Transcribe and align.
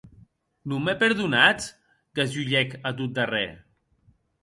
Non 0.71 0.81
me 0.85 0.95
perdonatz?, 1.03 1.69
gasulhèc, 2.21 2.77
a 2.91 2.97
tot 2.99 3.15
darrèr. 3.19 3.51